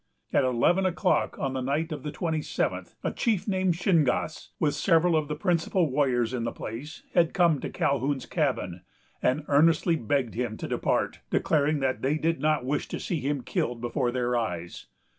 [0.33, 4.73] At eleven o'clock on the night of the twenty seventh, a chief named Shingas, with
[4.73, 8.81] several of the principal warriors in the place, had come to Calhoun's cabin,
[9.21, 13.43] and earnestly begged him to depart, declaring that they did not wish to see him
[13.43, 14.87] killed before their eyes.